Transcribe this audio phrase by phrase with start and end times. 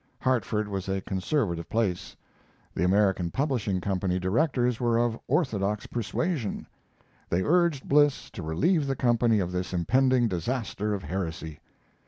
[0.19, 2.15] Hartford was a conservative place;
[2.73, 6.65] the American Publishing Company directors were of orthodox persuasion.
[7.29, 11.59] They urged Bliss to relieve the company of this impending disaster of heresy.